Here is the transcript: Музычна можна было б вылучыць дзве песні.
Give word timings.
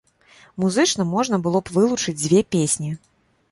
Музычна 0.63 1.05
можна 1.11 1.39
было 1.49 1.61
б 1.67 1.75
вылучыць 1.77 2.17
дзве 2.25 2.43
песні. 2.59 2.93